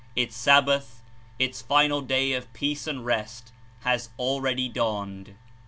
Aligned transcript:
Its 0.15 0.35
Sabbath, 0.35 1.03
its 1.37 1.61
final 1.61 2.01
day 2.01 2.33
of 2.33 2.51
peace 2.53 2.87
and 2.87 3.05
rest, 3.05 3.51
has 3.81 4.09
already 4.17 4.67
dawned. 4.67 5.35